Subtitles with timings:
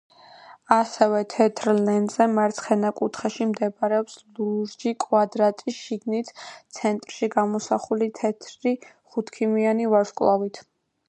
[0.75, 6.33] ასევე თეთრ ლენტზე, მარცხენა კუთხეში მდებარეობს ლურჯი კვადრატი, შიგნით,
[6.79, 10.63] ცენტრში გამოსახული თეთრი ხუთქიმიანი ვარსკვლავით.